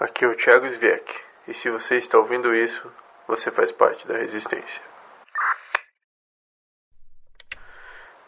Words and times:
Aqui 0.00 0.24
é 0.24 0.28
o 0.28 0.36
Thiago 0.36 0.64
Sviek, 0.66 1.12
e 1.48 1.54
se 1.54 1.68
você 1.68 1.96
está 1.96 2.18
ouvindo 2.18 2.54
isso, 2.54 2.88
você 3.26 3.50
faz 3.50 3.72
parte 3.72 4.06
da 4.06 4.16
resistência. 4.16 4.80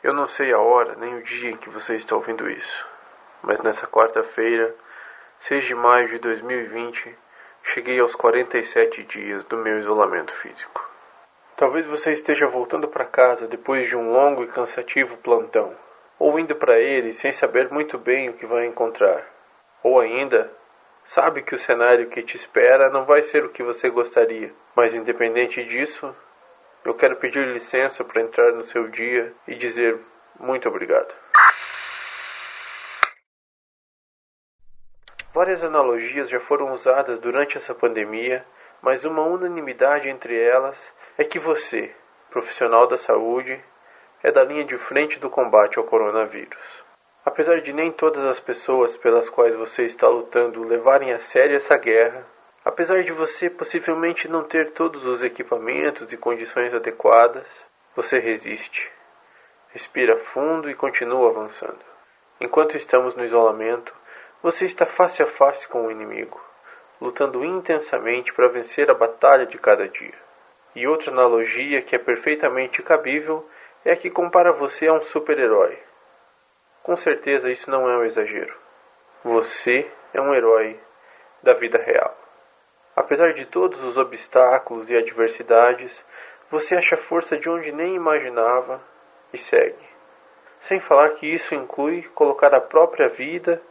Eu 0.03 0.13
não 0.13 0.27
sei 0.27 0.53
a 0.53 0.59
hora 0.59 0.97
nem 0.97 1.15
o 1.15 1.23
dia 1.23 1.49
em 1.49 1.57
que 1.57 1.71
você 1.71 1.95
está 1.95 2.17
ouvindo 2.17 2.51
isso, 2.51 2.89
mas 3.45 3.61
nessa 3.61 3.87
quarta-feira, 3.87 4.75
6 5.43 5.67
de 5.67 5.75
maio 5.77 6.09
de 6.09 6.19
2020, 6.19 7.17
cheguei 7.63 8.01
aos 8.01 8.17
47 8.17 9.05
dias 9.05 9.45
do 9.45 9.57
meu 9.57 9.79
isolamento 9.79 10.35
físico. 10.39 10.91
Talvez 11.57 11.87
você 11.87 12.11
esteja 12.15 12.49
voltando 12.49 12.89
para 12.89 13.05
casa 13.05 13.47
depois 13.47 13.87
de 13.89 13.95
um 13.95 14.13
longo 14.13 14.43
e 14.43 14.49
cansativo 14.49 15.17
plantão, 15.19 15.77
ou 16.19 16.37
indo 16.37 16.57
para 16.57 16.81
ele 16.81 17.13
sem 17.13 17.31
saber 17.31 17.71
muito 17.71 17.97
bem 17.97 18.29
o 18.29 18.35
que 18.35 18.45
vai 18.45 18.67
encontrar, 18.67 19.25
ou 19.85 20.01
ainda 20.01 20.59
sabe 21.15 21.43
que 21.43 21.55
o 21.55 21.59
cenário 21.59 22.09
que 22.09 22.23
te 22.23 22.37
espera 22.37 22.89
não 22.91 23.05
vai 23.05 23.23
ser 23.23 23.45
o 23.45 23.51
que 23.51 23.63
você 23.63 23.91
gostaria, 23.91 24.53
mas 24.77 24.95
independente 24.95 25.65
disso, 25.65 26.15
eu 26.85 26.95
quero 26.95 27.17
pedir 27.17 27.47
licença 27.49 28.05
para 28.05 28.23
entrar 28.23 28.53
no 28.53 28.63
seu 28.65 28.89
dia 28.89 29.33
e 29.47 29.55
dizer 29.55 29.99
muito 30.39 30.69
obrigado. 30.69 31.13
Várias 35.33 35.63
analogias 35.63 36.29
já 36.29 36.41
foram 36.41 36.73
usadas 36.73 37.21
durante 37.21 37.57
essa 37.57 37.75
pandemia, 37.75 38.45
mas 38.83 39.05
uma 39.05 39.23
unanimidade 39.23 40.09
entre 40.09 40.37
elas 40.41 40.77
é 41.19 41.25
que 41.25 41.39
você, 41.39 41.95
profissional 42.31 42.87
da 42.87 42.97
saúde, 42.97 43.63
é 44.23 44.31
da 44.31 44.45
linha 44.45 44.65
de 44.65 44.77
frente 44.77 45.19
do 45.19 45.31
combate 45.31 45.79
ao 45.79 45.85
coronavírus. 45.85 46.80
Apesar 47.23 47.61
de 47.61 47.71
nem 47.75 47.93
todas 47.93 48.25
as 48.25 48.41
pessoas 48.41 48.97
pelas 48.97 49.29
quais 49.29 49.55
você 49.55 49.85
está 49.85 50.09
lutando 50.09 50.67
levarem 50.67 51.13
a 51.13 51.19
sério 51.19 51.57
essa 51.57 51.77
guerra, 51.77 52.27
apesar 52.65 53.03
de 53.03 53.13
você 53.13 53.51
possivelmente 53.51 54.27
não 54.27 54.43
ter 54.43 54.73
todos 54.73 55.05
os 55.05 55.23
equipamentos 55.23 56.11
e 56.11 56.17
condições 56.17 56.73
adequadas, 56.73 57.47
você 57.95 58.19
resiste. 58.19 58.91
Respira 59.69 60.17
fundo 60.33 60.71
e 60.71 60.75
continua 60.75 61.29
avançando. 61.29 61.85
Enquanto 62.41 62.75
estamos 62.75 63.15
no 63.15 63.23
isolamento, 63.23 63.95
você 64.43 64.65
está 64.65 64.87
face 64.87 65.23
a 65.23 65.27
face 65.27 65.69
com 65.69 65.87
o 65.87 65.91
inimigo, 65.91 66.41
lutando 66.99 67.45
intensamente 67.45 68.33
para 68.33 68.49
vencer 68.49 68.91
a 68.91 68.95
batalha 68.95 69.45
de 69.45 69.59
cada 69.59 69.87
dia. 69.87 70.19
E 70.75 70.87
outra 70.87 71.13
analogia 71.13 71.83
que 71.83 71.95
é 71.95 71.99
perfeitamente 71.99 72.83
cabível 72.83 73.47
é 73.85 73.93
a 73.93 73.97
que 73.97 74.09
compara 74.09 74.53
você 74.53 74.87
a 74.87 74.95
um 74.95 75.03
super-herói. 75.03 75.90
Com 76.83 76.97
certeza 76.97 77.51
isso 77.51 77.71
não 77.71 77.89
é 77.89 77.99
um 77.99 78.05
exagero. 78.05 78.55
Você 79.23 79.91
é 80.15 80.21
um 80.21 80.35
herói 80.35 80.81
da 81.43 81.53
vida 81.55 81.79
real. 81.79 82.17
Apesar 82.97 83.33
de 83.33 83.47
todos 83.47 83.83
os 83.83 83.97
obstáculos 83.97 84.91
e 84.91 84.97
adversidades, 84.97 86.05
você 86.51 86.77
acha 86.77 86.97
força 86.97 87.37
de 87.37 87.49
onde 87.49 87.71
nem 87.71 87.95
imaginava 87.95 88.83
e 89.33 89.39
segue. 89.39 89.89
Sem 90.61 90.81
falar 90.81 91.11
que 91.11 91.27
isso 91.27 91.55
inclui 91.55 92.03
colocar 92.15 92.55
a 92.55 92.61
própria 92.61 93.09
vida 93.09 93.63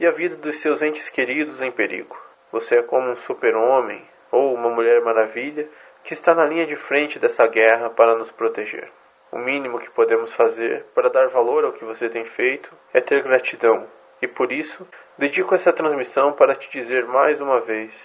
e 0.00 0.06
a 0.06 0.10
vida 0.10 0.36
dos 0.36 0.60
seus 0.60 0.82
entes 0.82 1.08
queridos 1.08 1.60
em 1.60 1.70
perigo. 1.70 2.16
Você 2.50 2.76
é 2.76 2.82
como 2.82 3.10
um 3.10 3.16
super-homem 3.16 4.06
ou 4.30 4.54
uma 4.54 4.70
mulher 4.70 5.00
maravilha 5.02 5.68
que 6.02 6.14
está 6.14 6.34
na 6.34 6.44
linha 6.44 6.66
de 6.66 6.76
frente 6.76 7.18
dessa 7.18 7.46
guerra 7.46 7.90
para 7.90 8.16
nos 8.16 8.30
proteger. 8.32 8.90
O 9.32 9.38
mínimo 9.38 9.78
que 9.78 9.90
podemos 9.90 10.30
fazer 10.34 10.84
para 10.94 11.08
dar 11.08 11.28
valor 11.28 11.64
ao 11.64 11.72
que 11.72 11.86
você 11.86 12.06
tem 12.10 12.22
feito 12.26 12.70
é 12.92 13.00
ter 13.00 13.22
gratidão, 13.22 13.88
e 14.20 14.28
por 14.28 14.52
isso 14.52 14.86
dedico 15.16 15.54
essa 15.54 15.72
transmissão 15.72 16.34
para 16.34 16.54
te 16.54 16.70
dizer 16.70 17.06
mais 17.06 17.40
uma 17.40 17.58
vez: 17.60 17.98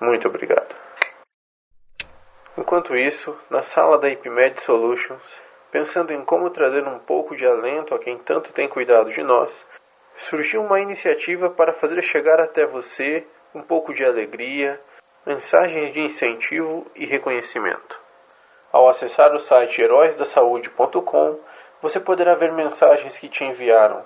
muito 0.00 0.28
obrigado. 0.28 0.72
Enquanto 2.56 2.94
isso, 2.94 3.36
na 3.50 3.64
sala 3.64 3.98
da 3.98 4.08
IPMED 4.10 4.60
Solutions, 4.60 5.42
pensando 5.72 6.12
em 6.12 6.24
como 6.24 6.50
trazer 6.50 6.86
um 6.86 7.00
pouco 7.00 7.34
de 7.34 7.44
alento 7.44 7.92
a 7.92 7.98
quem 7.98 8.16
tanto 8.18 8.52
tem 8.52 8.68
cuidado 8.68 9.10
de 9.10 9.24
nós, 9.24 9.52
surgiu 10.18 10.62
uma 10.62 10.80
iniciativa 10.80 11.50
para 11.50 11.72
fazer 11.72 12.00
chegar 12.02 12.40
até 12.40 12.64
você 12.64 13.26
um 13.52 13.62
pouco 13.62 13.92
de 13.92 14.04
alegria, 14.04 14.80
mensagens 15.26 15.92
de 15.92 16.00
incentivo 16.00 16.86
e 16.94 17.06
reconhecimento. 17.06 18.09
Ao 18.72 18.88
acessar 18.88 19.34
o 19.34 19.40
site 19.40 19.82
heróisdasaude.com, 19.82 21.40
você 21.82 21.98
poderá 21.98 22.36
ver 22.36 22.52
mensagens 22.52 23.18
que 23.18 23.28
te 23.28 23.42
enviaram, 23.42 24.04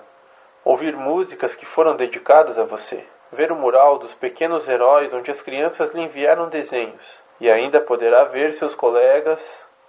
ouvir 0.63 0.95
músicas 0.95 1.53
que 1.53 1.67
foram 1.67 1.95
dedicadas 1.95 2.57
a 2.57 2.63
você, 2.63 3.05
ver 3.31 3.51
o 3.51 3.55
mural 3.55 3.99
dos 3.99 4.13
pequenos 4.15 4.67
heróis 4.67 5.13
onde 5.13 5.29
as 5.29 5.39
crianças 5.39 5.93
lhe 5.93 6.01
enviaram 6.01 6.49
desenhos, 6.49 7.19
e 7.39 7.51
ainda 7.51 7.79
poderá 7.79 8.23
ver 8.23 8.53
seus 8.53 8.73
colegas, 8.73 9.39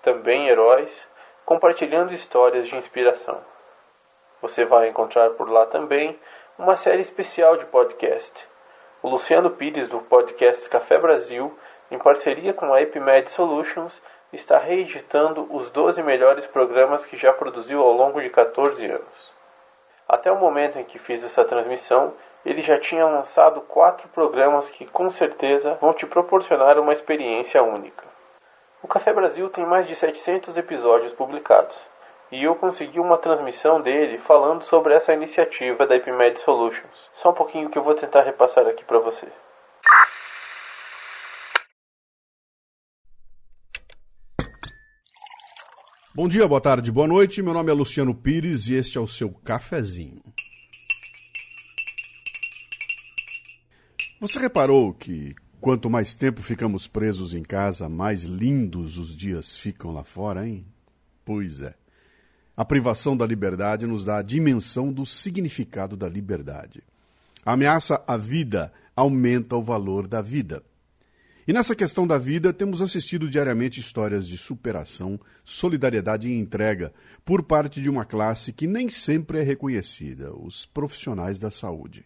também 0.03 0.49
heróis, 0.49 1.09
compartilhando 1.47 2.13
histórias 2.13 2.67
de 2.69 2.77
inspiração. 2.77 3.41
Você 4.43 4.67
vai 4.67 4.89
encontrar 4.89 5.31
por 5.31 5.49
lá 5.49 5.65
também 5.67 6.19
uma 6.59 6.77
série 6.77 7.01
especial 7.01 7.57
de 7.57 7.65
podcast. 7.67 8.47
O 9.03 9.09
Luciano 9.09 9.51
Pires, 9.53 9.89
do 9.89 10.01
podcast 10.01 10.69
Café 10.69 10.99
Brasil, 10.99 11.57
em 11.91 11.99
parceria 11.99 12.53
com 12.53 12.75
a 12.75 12.83
EpiMed 12.83 13.31
Solutions, 13.31 14.03
está 14.33 14.59
reeditando 14.59 15.47
os 15.51 15.71
12 15.71 16.03
melhores 16.03 16.47
programas 16.47 17.05
que 17.07 17.17
já 17.17 17.33
produziu 17.33 17.81
ao 17.81 17.93
longo 17.93 18.21
de 18.21 18.31
14 18.31 18.85
anos. 18.85 19.35
Até 20.09 20.31
o 20.31 20.39
momento 20.39 20.79
em 20.79 20.85
que 20.85 20.99
fiz 20.99 21.25
essa 21.25 21.45
transmissão, 21.45 22.15
ele 22.45 22.63
já 22.63 22.79
tinha 22.79 23.05
lançado 23.05 23.61
quatro 23.63 24.09
programas 24.09 24.71
que 24.71 24.87
com 24.87 25.11
certeza 25.11 25.75
vão 25.81 25.93
te 25.93 26.07
proporcionar 26.07 26.79
uma 26.79 26.93
experiência 26.93 27.63
única. 27.63 28.05
O 28.83 28.89
Café 28.89 29.13
Brasil 29.13 29.49
tem 29.51 29.67
mais 29.67 29.87
de 29.87 29.97
700 29.97 30.57
episódios 30.57 31.13
publicados 31.13 31.77
e 32.31 32.45
eu 32.45 32.55
consegui 32.55 33.01
uma 33.01 33.19
transmissão 33.19 33.81
dele 33.81 34.19
falando 34.19 34.63
sobre 34.65 34.95
essa 34.95 35.13
iniciativa 35.13 35.87
da 35.87 35.97
IPMED 35.97 36.41
Solutions. 36.41 37.11
Só 37.15 37.31
um 37.31 37.35
pouquinho 37.35 37.71
que 37.71 37.79
eu 37.79 37.83
vou 37.83 37.95
tentar 37.95 38.23
repassar 38.23 38.67
aqui 38.67 38.85
para 38.85 38.99
você. 38.99 39.27
Bom 46.17 46.27
dia, 46.27 46.49
boa 46.49 46.63
tarde, 46.63 46.91
boa 46.91 47.07
noite. 47.07 47.43
Meu 47.43 47.53
nome 47.53 47.71
é 47.71 47.75
Luciano 47.75 48.15
Pires 48.15 48.69
e 48.69 48.75
este 48.75 48.97
é 48.97 49.01
o 49.03 49.07
seu 49.07 49.29
cafezinho. 49.29 50.23
Você 54.19 54.39
reparou 54.39 54.95
que 54.95 55.35
quanto 55.61 55.91
mais 55.91 56.15
tempo 56.15 56.41
ficamos 56.41 56.89
presos 56.89 57.35
em 57.35 57.43
casa, 57.43 57.87
mais 57.91 58.23
lindos 58.23 58.97
os 58.97 59.15
dias 59.15 59.59
ficam 59.59 59.93
lá 59.93 60.05
fora, 60.05 60.49
hein? 60.49 60.65
Pois 61.23 61.61
é. 61.61 61.75
A 62.57 62.65
privação 62.65 63.15
da 63.15 63.27
liberdade 63.27 63.87
nos 63.87 64.03
dá 64.03 64.17
a 64.17 64.23
dimensão 64.23 64.91
do 64.91 65.05
significado 65.05 65.99
da 65.99 66.09
liberdade. 66.09 66.83
A 67.45 67.53
ameaça 67.53 68.03
à 68.07 68.17
vida 68.17 68.73
aumenta 68.97 69.55
o 69.55 69.61
valor 69.61 70.07
da 70.07 70.23
vida. 70.23 70.63
E 71.47 71.53
nessa 71.53 71.77
questão 71.77 72.09
da 72.09 72.19
vida, 72.19 72.53
temos 72.53 72.83
assistido 72.83 73.31
diariamente 73.31 73.79
histórias 73.79 74.27
de 74.27 74.37
superação, 74.37 75.21
solidariedade 75.45 76.27
e 76.27 76.37
entrega 76.37 76.93
por 77.25 77.41
parte 77.45 77.81
de 77.81 77.89
uma 77.89 78.05
classe 78.05 78.53
que 78.53 78.67
nem 78.67 78.89
sempre 78.89 79.39
é 79.39 79.43
reconhecida, 79.43 80.35
os 80.35 80.67
profissionais 80.67 81.39
da 81.39 81.49
saúde. 81.49 82.05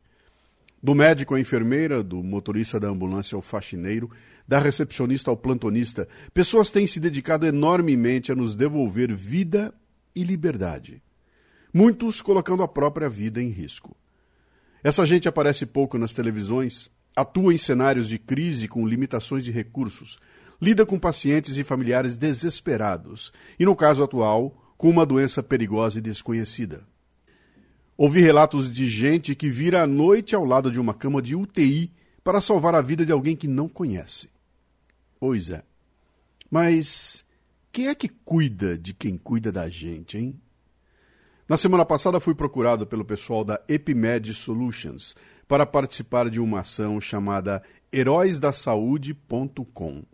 Do 0.83 0.95
médico 0.95 1.34
à 1.34 1.41
enfermeira, 1.41 2.03
do 2.03 2.23
motorista 2.23 2.79
da 2.79 2.89
ambulância 2.89 3.34
ao 3.34 3.41
faxineiro, 3.41 4.11
da 4.47 4.59
recepcionista 4.59 5.31
ao 5.31 5.37
plantonista, 5.39 6.06
pessoas 6.34 6.69
têm 6.69 6.87
se 6.87 7.00
dedicado 7.00 7.47
enormemente 7.47 8.31
a 8.31 8.35
nos 8.35 8.55
devolver 8.55 9.14
vida 9.14 9.73
e 10.14 10.23
liberdade. 10.23 11.03
Muitos 11.73 12.20
colocando 12.20 12.62
a 12.62 12.69
própria 12.69 13.09
vida 13.09 13.43
em 13.43 13.49
risco. 13.49 13.97
Essa 14.82 15.06
gente 15.06 15.29
aparece 15.29 15.64
pouco 15.64 15.97
nas 15.97 16.12
televisões, 16.12 16.91
atua 17.15 17.53
em 17.53 17.59
cenários 17.59 18.09
de 18.09 18.19
crise 18.19 18.69
com 18.69 18.87
limitações 18.87 19.45
de 19.45 19.51
recursos, 19.51 20.19
lida 20.61 20.85
com 20.85 20.99
pacientes 20.99 21.57
e 21.57 21.65
familiares 21.65 22.17
desesperados 22.17 23.33
e, 23.59 23.65
no 23.65 23.75
caso 23.75 24.03
atual, 24.03 24.75
com 24.77 24.89
uma 24.89 25.05
doença 25.05 25.43
perigosa 25.43 25.99
e 25.99 26.03
desconhecida. 26.03 26.87
Ouvi 27.97 28.21
relatos 28.21 28.73
de 28.73 28.89
gente 28.89 29.35
que 29.35 29.51
vira 29.51 29.83
à 29.83 29.87
noite 29.87 30.35
ao 30.35 30.45
lado 30.45 30.71
de 30.71 30.81
uma 30.81 30.95
cama 30.95 31.21
de 31.21 31.37
UTI 31.37 31.93
para 32.25 32.41
salvar 32.41 32.75
a 32.75 32.81
vida 32.81 33.05
de 33.05 33.12
alguém 33.12 33.37
que 33.37 33.47
não 33.47 33.69
conhece. 33.69 34.31
Pois 35.19 35.51
é. 35.51 35.62
Mas 36.51 37.25
quem 37.71 37.89
é 37.89 37.95
que 37.95 38.09
cuida 38.09 38.79
de 38.79 38.95
quem 38.95 39.17
cuida 39.19 39.53
da 39.53 39.69
gente, 39.69 40.17
hein? 40.17 40.41
Na 41.49 41.57
semana 41.57 41.85
passada 41.85 42.21
fui 42.21 42.35
procurado 42.35 42.87
pelo 42.87 43.05
pessoal 43.05 43.45
da 43.45 43.61
Epimed 43.69 44.33
Solutions 44.33 45.15
para 45.50 45.67
participar 45.67 46.31
de 46.31 46.38
uma 46.38 46.61
ação 46.61 47.00
chamada 47.00 47.61
heróisdasaude.com. 47.93 50.05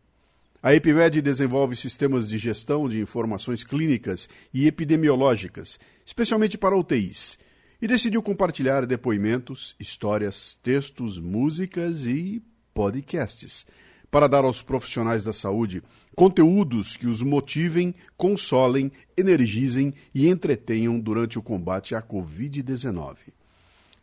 A 0.63 0.75
Epimed 0.75 1.21
desenvolve 1.21 1.77
sistemas 1.77 2.27
de 2.27 2.39
gestão 2.39 2.89
de 2.89 3.03
informações 3.03 3.63
clínicas 3.63 4.31
e 4.53 4.67
epidemiológicas, 4.67 5.79
especialmente 6.07 6.57
para 6.57 6.75
UTIs, 6.75 7.39
e 7.83 7.87
decidiu 7.87 8.23
compartilhar 8.23 8.87
depoimentos, 8.87 9.77
histórias, 9.79 10.59
textos, 10.63 11.21
músicas 11.21 12.07
e 12.07 12.43
podcasts, 12.73 13.67
para 14.11 14.29
dar 14.29 14.43
aos 14.43 14.63
profissionais 14.63 15.23
da 15.23 15.35
saúde 15.35 15.83
conteúdos 16.15 16.97
que 16.97 17.07
os 17.07 17.21
motivem, 17.21 17.95
consolem, 18.17 18.91
energizem 19.15 19.93
e 20.15 20.29
entretenham 20.29 20.99
durante 20.99 21.39
o 21.39 21.43
combate 21.43 21.95
à 21.95 22.01
Covid-19. 22.01 23.36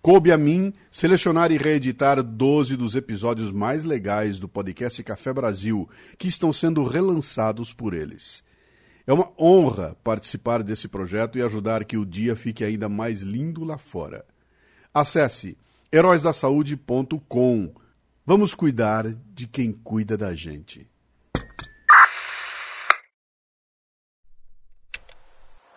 Coube 0.03 0.33
a 0.33 0.37
mim 0.37 0.73
selecionar 0.91 1.49
e 1.49 1.57
reeditar 1.57 2.21
12 2.21 2.75
dos 2.75 2.93
episódios 2.93 3.53
mais 3.53 3.85
legais 3.85 4.37
do 4.37 4.49
podcast 4.49 5.01
Café 5.01 5.31
Brasil, 5.31 5.89
que 6.19 6.27
estão 6.27 6.51
sendo 6.51 6.83
relançados 6.83 7.73
por 7.73 7.93
eles. 7.93 8.43
É 9.07 9.13
uma 9.13 9.31
honra 9.39 9.95
participar 10.03 10.61
desse 10.61 10.89
projeto 10.89 11.37
e 11.37 11.41
ajudar 11.41 11.85
que 11.85 11.95
o 11.95 12.05
dia 12.05 12.35
fique 12.35 12.65
ainda 12.65 12.89
mais 12.89 13.21
lindo 13.21 13.63
lá 13.63 13.77
fora. 13.77 14.25
Acesse 14.93 15.57
heróisdasaude.com. 15.89 17.73
Vamos 18.25 18.53
cuidar 18.53 19.05
de 19.33 19.47
quem 19.47 19.71
cuida 19.71 20.17
da 20.17 20.33
gente. 20.33 20.85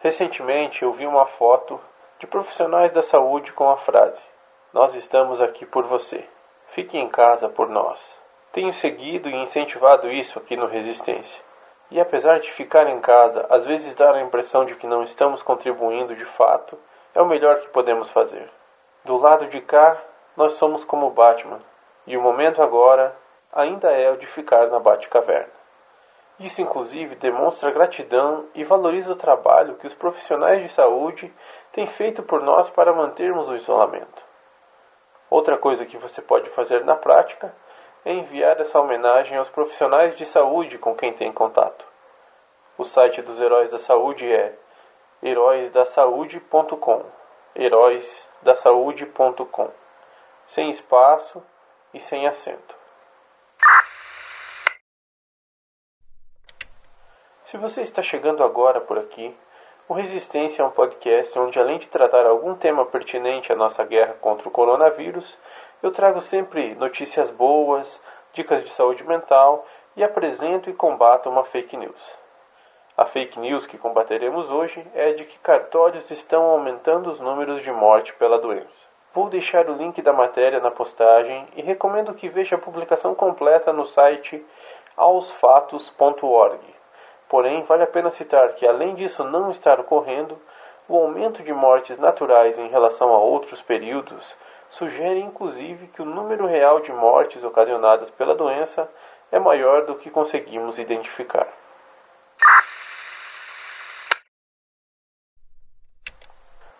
Recentemente 0.00 0.82
eu 0.82 0.96
vi 0.96 1.06
uma 1.06 1.26
foto 1.38 1.78
de 2.18 2.26
profissionais 2.26 2.92
da 2.92 3.02
saúde 3.02 3.52
com 3.52 3.68
a 3.68 3.76
frase: 3.78 4.22
Nós 4.72 4.94
estamos 4.94 5.40
aqui 5.40 5.66
por 5.66 5.84
você. 5.84 6.24
Fique 6.68 6.98
em 6.98 7.08
casa 7.08 7.48
por 7.48 7.68
nós. 7.68 8.00
Tenho 8.52 8.72
seguido 8.74 9.28
e 9.28 9.34
incentivado 9.34 10.10
isso 10.10 10.38
aqui 10.38 10.56
no 10.56 10.66
Resistência. 10.66 11.44
E 11.90 12.00
apesar 12.00 12.40
de 12.40 12.50
ficar 12.52 12.88
em 12.88 13.00
casa, 13.00 13.46
às 13.48 13.64
vezes 13.64 13.94
dar 13.94 14.14
a 14.14 14.22
impressão 14.22 14.64
de 14.64 14.74
que 14.74 14.86
não 14.86 15.02
estamos 15.02 15.42
contribuindo 15.42 16.16
de 16.16 16.24
fato, 16.24 16.78
é 17.14 17.22
o 17.22 17.26
melhor 17.26 17.60
que 17.60 17.68
podemos 17.68 18.10
fazer. 18.10 18.50
Do 19.04 19.16
lado 19.16 19.46
de 19.46 19.60
cá, 19.60 20.02
nós 20.36 20.54
somos 20.54 20.84
como 20.84 21.10
Batman, 21.10 21.60
e 22.06 22.16
o 22.16 22.22
momento 22.22 22.60
agora 22.60 23.14
ainda 23.52 23.92
é 23.92 24.10
o 24.10 24.16
de 24.16 24.26
ficar 24.26 24.66
na 24.68 24.80
Batcaverna. 24.80 25.56
Isso, 26.38 26.60
inclusive, 26.60 27.14
demonstra 27.16 27.70
gratidão 27.70 28.46
e 28.54 28.62
valoriza 28.62 29.12
o 29.12 29.16
trabalho 29.16 29.76
que 29.76 29.86
os 29.86 29.94
profissionais 29.94 30.62
de 30.62 30.68
saúde 30.72 31.32
têm 31.76 31.86
feito 31.88 32.22
por 32.22 32.40
nós 32.40 32.70
para 32.70 32.94
mantermos 32.94 33.46
o 33.48 33.54
isolamento. 33.54 34.24
Outra 35.28 35.58
coisa 35.58 35.84
que 35.84 35.98
você 35.98 36.22
pode 36.22 36.48
fazer 36.50 36.82
na 36.86 36.94
prática 36.96 37.54
é 38.02 38.14
enviar 38.14 38.58
essa 38.58 38.80
homenagem 38.80 39.36
aos 39.36 39.50
profissionais 39.50 40.16
de 40.16 40.24
saúde 40.24 40.78
com 40.78 40.96
quem 40.96 41.12
tem 41.12 41.30
contato. 41.30 41.86
O 42.78 42.86
site 42.86 43.20
dos 43.20 43.38
Heróis 43.38 43.70
da 43.70 43.78
Saúde 43.78 44.26
é 44.26 44.56
heróisdasaude.com. 45.22 47.04
heróisdasaude.com. 47.54 49.70
Sem 50.46 50.70
espaço 50.70 51.44
e 51.92 52.00
sem 52.00 52.26
acento. 52.26 52.74
Se 57.44 57.58
você 57.58 57.82
está 57.82 58.02
chegando 58.02 58.42
agora 58.42 58.80
por 58.80 58.98
aqui, 58.98 59.38
o 59.88 59.94
Resistência 59.94 60.62
é 60.62 60.64
um 60.64 60.70
podcast 60.70 61.38
onde, 61.38 61.58
além 61.60 61.78
de 61.78 61.88
tratar 61.88 62.26
algum 62.26 62.56
tema 62.56 62.84
pertinente 62.86 63.52
à 63.52 63.56
nossa 63.56 63.84
guerra 63.84 64.14
contra 64.20 64.48
o 64.48 64.50
coronavírus, 64.50 65.38
eu 65.80 65.92
trago 65.92 66.22
sempre 66.22 66.74
notícias 66.74 67.30
boas, 67.30 68.00
dicas 68.32 68.64
de 68.64 68.70
saúde 68.70 69.04
mental 69.04 69.64
e 69.96 70.02
apresento 70.02 70.68
e 70.68 70.74
combato 70.74 71.30
uma 71.30 71.44
fake 71.44 71.76
news. 71.76 72.18
A 72.96 73.04
fake 73.04 73.38
news 73.38 73.64
que 73.66 73.78
combateremos 73.78 74.50
hoje 74.50 74.84
é 74.92 75.12
de 75.12 75.24
que 75.24 75.38
cartórios 75.38 76.10
estão 76.10 76.42
aumentando 76.42 77.10
os 77.10 77.20
números 77.20 77.62
de 77.62 77.70
morte 77.70 78.12
pela 78.14 78.40
doença. 78.40 78.88
Vou 79.14 79.28
deixar 79.28 79.70
o 79.70 79.74
link 79.74 80.02
da 80.02 80.12
matéria 80.12 80.60
na 80.60 80.70
postagem 80.70 81.46
e 81.54 81.62
recomendo 81.62 82.12
que 82.14 82.28
veja 82.28 82.56
a 82.56 82.60
publicação 82.60 83.14
completa 83.14 83.72
no 83.72 83.86
site 83.86 84.44
aosfatos.org. 84.96 86.75
Porém, 87.28 87.64
vale 87.64 87.82
a 87.82 87.88
pena 87.88 88.10
citar 88.10 88.54
que, 88.54 88.66
além 88.66 88.94
disso 88.94 89.24
não 89.24 89.50
estar 89.50 89.80
ocorrendo, 89.80 90.40
o 90.88 90.96
aumento 90.96 91.42
de 91.42 91.52
mortes 91.52 91.98
naturais 91.98 92.56
em 92.58 92.68
relação 92.68 93.12
a 93.12 93.18
outros 93.18 93.60
períodos 93.62 94.24
sugere 94.70 95.20
inclusive 95.20 95.88
que 95.88 96.00
o 96.02 96.04
número 96.04 96.46
real 96.46 96.80
de 96.80 96.92
mortes 96.92 97.42
ocasionadas 97.42 98.10
pela 98.10 98.34
doença 98.34 98.86
é 99.32 99.38
maior 99.38 99.86
do 99.86 99.94
que 99.96 100.10
conseguimos 100.10 100.78
identificar. 100.78 101.48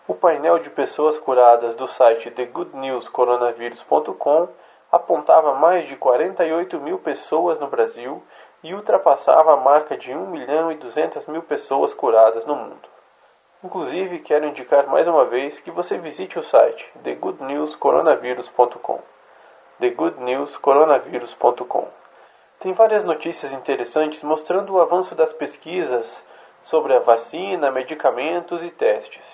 O 0.07 0.13
painel 0.15 0.59
de 0.59 0.69
pessoas 0.69 1.17
curadas 1.19 1.75
do 1.75 1.87
site 1.87 2.29
thegoodnewscoronavirus.com 2.31 4.47
apontava 4.89 5.53
mais 5.55 5.85
de 5.87 5.97
48 5.97 6.79
mil 6.79 6.99
pessoas 6.99 7.59
no 7.59 7.67
Brasil 7.67 8.23
e 8.63 8.73
ultrapassava 8.73 9.53
a 9.53 9.57
marca 9.57 9.97
de 9.97 10.13
1 10.13 10.29
milhão 10.29 10.71
e 10.71 10.75
200 10.75 11.25
mil 11.27 11.43
pessoas 11.43 11.93
curadas 11.93 12.45
no 12.45 12.55
mundo. 12.55 12.87
Inclusive, 13.63 14.19
quero 14.19 14.45
indicar 14.45 14.85
mais 14.87 15.07
uma 15.07 15.25
vez 15.25 15.59
que 15.59 15.71
você 15.71 15.97
visite 15.97 16.37
o 16.37 16.43
site 16.43 16.87
thegoodnewscoronavirus.com. 17.03 19.01
thegoodnewscoronavirus.com. 19.79 21.87
Tem 22.59 22.73
várias 22.73 23.03
notícias 23.03 23.51
interessantes 23.53 24.21
mostrando 24.23 24.73
o 24.73 24.81
avanço 24.81 25.15
das 25.15 25.33
pesquisas 25.33 26.23
sobre 26.63 26.95
a 26.95 26.99
vacina, 26.99 27.71
medicamentos 27.71 28.63
e 28.63 28.71
testes. 28.71 29.25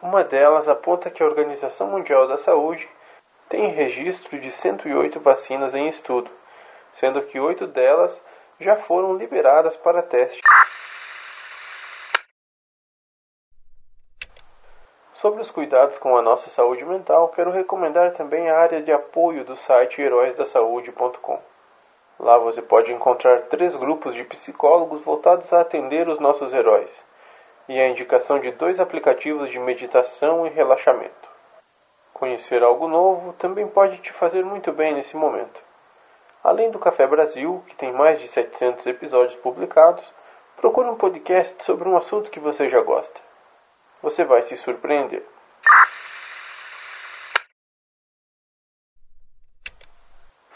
Uma 0.00 0.22
delas 0.22 0.68
aponta 0.68 1.10
que 1.10 1.22
a 1.22 1.26
Organização 1.26 1.88
Mundial 1.88 2.28
da 2.28 2.38
Saúde 2.38 2.88
tem 3.48 3.70
registro 3.70 4.38
de 4.38 4.50
108 4.50 5.18
vacinas 5.20 5.74
em 5.74 5.88
estudo, 5.88 6.30
sendo 6.92 7.22
que 7.22 7.40
oito 7.40 7.66
delas 7.66 8.22
já 8.60 8.76
foram 8.76 9.16
liberadas 9.16 9.76
para 9.78 10.02
teste. 10.02 10.40
Sobre 15.20 15.40
os 15.40 15.50
cuidados 15.50 15.98
com 15.98 16.16
a 16.16 16.22
nossa 16.22 16.48
saúde 16.50 16.84
mental, 16.84 17.28
quero 17.30 17.50
recomendar 17.50 18.12
também 18.12 18.48
a 18.48 18.56
área 18.56 18.80
de 18.80 18.92
apoio 18.92 19.44
do 19.44 19.56
site 19.56 20.00
heróisdasaude.com. 20.00 21.40
Lá 22.20 22.38
você 22.38 22.62
pode 22.62 22.92
encontrar 22.92 23.42
três 23.48 23.74
grupos 23.74 24.14
de 24.14 24.24
psicólogos 24.24 25.02
voltados 25.02 25.52
a 25.52 25.60
atender 25.60 26.08
os 26.08 26.20
nossos 26.20 26.52
heróis 26.54 26.90
e 27.68 27.78
a 27.80 27.88
indicação 27.88 28.38
de 28.38 28.52
dois 28.52 28.78
aplicativos 28.80 29.50
de 29.50 29.58
meditação 29.58 30.46
e 30.46 30.50
relaxamento. 30.50 31.28
Conhecer 32.14 32.62
algo 32.62 32.88
novo 32.88 33.32
também 33.34 33.66
pode 33.68 33.98
te 33.98 34.12
fazer 34.14 34.44
muito 34.44 34.72
bem 34.72 34.94
nesse 34.94 35.16
momento. 35.16 35.67
Além 36.42 36.70
do 36.70 36.78
Café 36.78 37.06
Brasil, 37.06 37.64
que 37.66 37.74
tem 37.74 37.92
mais 37.92 38.20
de 38.20 38.28
700 38.28 38.86
episódios 38.86 39.38
publicados, 39.40 40.04
procure 40.56 40.88
um 40.88 40.96
podcast 40.96 41.62
sobre 41.64 41.88
um 41.88 41.96
assunto 41.96 42.30
que 42.30 42.38
você 42.38 42.70
já 42.70 42.80
gosta. 42.80 43.20
Você 44.02 44.24
vai 44.24 44.42
se 44.42 44.56
surpreender. 44.56 45.24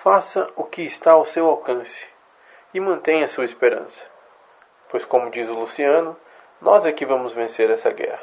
Faça 0.03 0.51
o 0.57 0.65
que 0.65 0.83
está 0.83 1.13
ao 1.13 1.25
seu 1.25 1.47
alcance 1.47 2.07
e 2.75 2.81
mantenha 2.81 3.29
sua 3.29 3.45
esperança, 3.45 4.05
pois, 4.89 5.05
como 5.05 5.31
diz 5.31 5.49
o 5.49 5.55
Luciano, 5.55 6.17
nós 6.61 6.85
é 6.87 6.93
que 6.93 7.07
vamos 7.07 7.33
vencer 7.33 7.71
essa 7.71 7.91
guerra. 7.91 8.23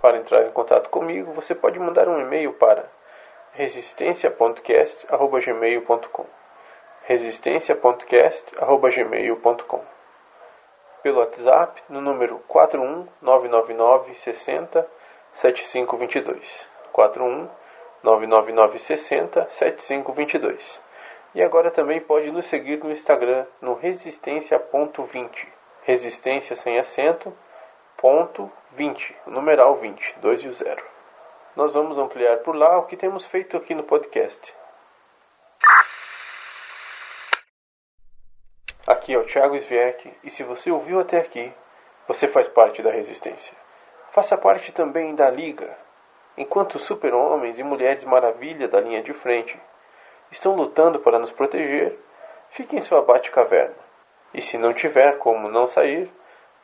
Para 0.00 0.18
entrar 0.18 0.46
em 0.46 0.52
contato 0.52 0.90
comigo, 0.90 1.32
você 1.32 1.54
pode 1.54 1.78
mandar 1.78 2.08
um 2.08 2.20
e-mail 2.20 2.52
para 2.54 2.90
resistenciapodcast.gmail.com 3.54 6.26
resistenciapodcast.gmail.com 7.04 9.84
Pelo 11.02 11.18
WhatsApp 11.18 11.82
no 11.88 12.00
número 12.00 12.38
41999 12.48 14.14
60 14.14 14.88
7522 15.34 16.68
41999 16.92 18.78
60 18.78 19.50
7522 19.50 20.80
E 21.34 21.42
agora 21.42 21.70
também 21.70 22.00
pode 22.00 22.30
nos 22.30 22.46
seguir 22.46 22.82
no 22.82 22.90
Instagram 22.90 23.44
no 23.60 23.74
resistência.20 23.74 25.46
resistência 25.82 26.56
sem 26.56 26.78
acento 26.78 27.36
ponto 27.98 28.50
20, 28.72 29.14
numeral 29.26 29.76
20, 29.76 30.14
2 30.20 30.44
e 30.44 30.48
o 30.48 30.54
0 30.54 30.91
nós 31.54 31.70
vamos 31.72 31.98
ampliar 31.98 32.38
por 32.38 32.56
lá 32.56 32.78
o 32.78 32.86
que 32.86 32.96
temos 32.96 33.24
feito 33.26 33.56
aqui 33.56 33.74
no 33.74 33.82
podcast. 33.82 34.54
Aqui 38.86 39.12
é 39.14 39.18
o 39.18 39.26
Thiago 39.26 39.56
Sviek 39.56 40.12
e 40.24 40.30
se 40.30 40.42
você 40.42 40.70
ouviu 40.70 40.98
até 40.98 41.18
aqui, 41.18 41.52
você 42.08 42.26
faz 42.28 42.48
parte 42.48 42.82
da 42.82 42.90
resistência. 42.90 43.54
Faça 44.12 44.36
parte 44.36 44.72
também 44.72 45.14
da 45.14 45.30
Liga. 45.30 45.76
Enquanto 46.36 46.78
super-homens 46.78 47.58
e 47.58 47.62
mulheres 47.62 48.02
maravilha 48.04 48.66
da 48.66 48.80
linha 48.80 49.02
de 49.02 49.12
frente 49.12 49.58
estão 50.30 50.56
lutando 50.56 51.00
para 51.00 51.18
nos 51.18 51.30
proteger, 51.30 51.98
fique 52.50 52.74
em 52.74 52.80
sua 52.80 53.02
bate-caverna. 53.02 53.76
E 54.32 54.40
se 54.40 54.56
não 54.56 54.72
tiver 54.72 55.18
como 55.18 55.48
não 55.50 55.66
sair, 55.68 56.10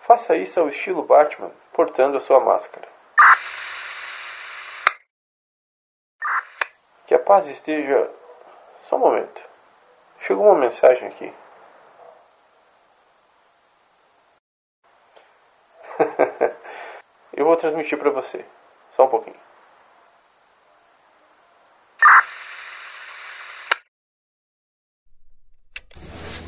faça 0.00 0.34
isso 0.34 0.58
ao 0.58 0.68
estilo 0.68 1.02
Batman, 1.02 1.52
portando 1.74 2.16
a 2.16 2.20
sua 2.20 2.40
máscara. 2.40 2.97
Que 7.08 7.14
a 7.14 7.18
paz 7.18 7.46
esteja. 7.46 8.10
Só 8.82 8.96
um 8.96 8.98
momento. 8.98 9.40
Chegou 10.26 10.44
uma 10.44 10.56
mensagem 10.56 11.08
aqui. 11.08 11.32
Eu 17.32 17.46
vou 17.46 17.56
transmitir 17.56 17.98
para 17.98 18.10
você. 18.10 18.44
Só 18.90 19.06
um 19.06 19.08
pouquinho. 19.08 19.40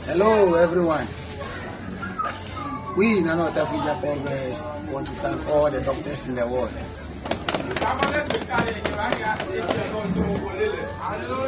Hello, 0.07 0.57
everyone. 0.57 1.07
We 2.99 3.21
in 3.21 3.25
North 3.25 3.57
Africa 3.57 3.97
Congress 4.03 4.69
want 4.93 5.07
to 5.07 5.13
thank 5.23 5.49
all 5.49 5.71
the 5.71 5.81
doctors 5.81 6.27
in 6.27 6.35
the 6.35 6.47
world 6.47 6.73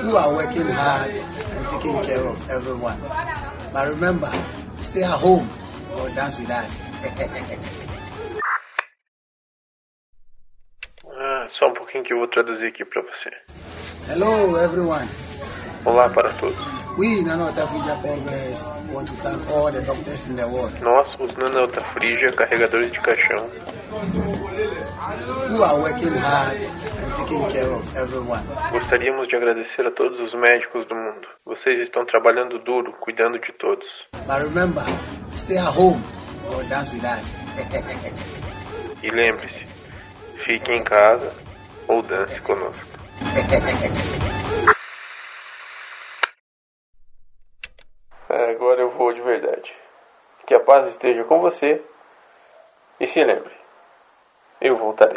who 0.02 0.16
are 0.16 0.34
working 0.34 0.66
hard 0.66 1.10
and 1.10 1.66
taking 1.66 2.02
care 2.04 2.26
of 2.26 2.50
everyone. 2.50 2.98
But 3.72 3.88
remember, 3.88 4.30
stay 4.78 5.02
at 5.02 5.18
home 5.18 5.48
or 5.96 6.08
dance 6.10 6.38
with 6.38 6.50
us. 6.50 6.92
Ah, 11.06 11.48
só 11.58 11.68
um 11.68 11.74
pouquinho 11.74 12.04
que 12.04 12.12
eu 12.12 12.18
vou 12.18 12.28
traduzir 12.28 12.66
aqui 12.66 12.84
para 12.84 13.02
você. 13.02 13.30
Hello, 14.08 14.56
everyone. 14.58 15.08
Olá 15.84 16.08
para 16.10 16.32
todos. 16.34 16.56
We 16.98 17.24
Africa 17.24 17.98
Congress 18.02 18.68
want 18.92 19.08
to 19.08 19.14
thank 19.14 19.50
all 19.50 19.72
the 19.72 19.80
doctors 19.80 20.26
in 20.26 20.36
the 20.36 20.46
world 20.46 20.78
Nós, 20.82 21.08
os 21.18 21.32
Nanota 21.38 21.80
Frígia, 21.94 22.30
carregadores 22.32 22.92
de 22.92 23.00
caixão, 23.00 23.48
who 23.92 25.62
are 25.62 25.78
working 25.80 26.14
hard 26.14 26.56
and 26.56 27.12
taking 27.16 27.44
care 27.50 27.70
of 27.70 27.96
everyone. 27.96 28.42
gostaríamos 28.72 29.28
de 29.28 29.36
agradecer 29.36 29.86
a 29.86 29.90
todos 29.90 30.18
os 30.20 30.34
médicos 30.34 30.86
do 30.86 30.94
mundo. 30.94 31.28
Vocês 31.44 31.78
estão 31.80 32.04
trabalhando 32.06 32.58
duro, 32.58 32.92
cuidando 33.00 33.38
de 33.38 33.52
todos. 33.52 33.86
But 34.26 34.42
remember, 34.42 34.84
stay 35.32 35.58
at 35.58 35.76
home 35.76 36.02
or 36.48 36.64
dance 36.64 36.94
with 36.94 37.04
us. 37.04 37.42
E 39.02 39.10
lembre-se, 39.10 39.66
fique 40.44 40.72
em 40.72 40.82
casa 40.82 41.34
ou 41.88 42.02
dance 42.02 42.40
conosco. 42.40 42.86
É, 48.30 48.50
agora 48.52 48.80
eu 48.80 48.90
vou 48.92 49.12
de 49.12 49.20
verdade. 49.20 49.70
Que 50.46 50.54
a 50.54 50.60
paz 50.60 50.88
esteja 50.88 51.22
com 51.24 51.38
você. 51.42 51.82
E 52.98 53.06
se 53.06 53.22
lembre, 53.22 53.52
eu 54.62 54.76
voltarei. 54.76 55.16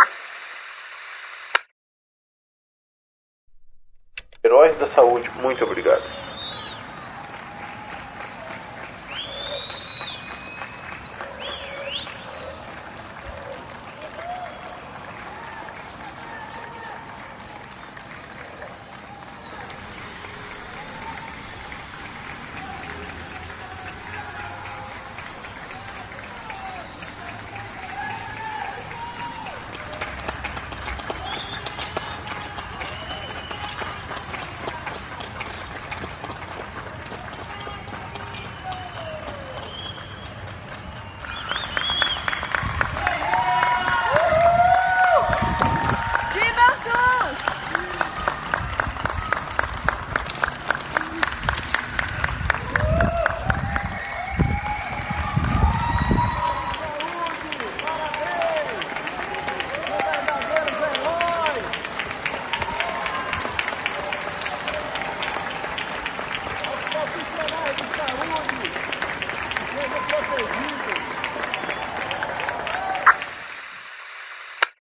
Heróis 4.44 4.78
da 4.78 4.88
Saúde, 4.88 5.30
muito 5.42 5.64
obrigado. 5.64 6.25